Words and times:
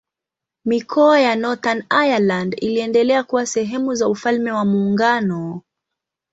Mikoa 0.65 1.19
ya 1.19 1.35
Northern 1.35 1.83
Ireland 1.89 2.55
iliendelea 2.63 3.23
kuwa 3.23 3.45
sehemu 3.45 3.95
za 3.95 4.07
Ufalme 4.09 4.51
wa 4.51 4.65
Muungano. 4.65 5.61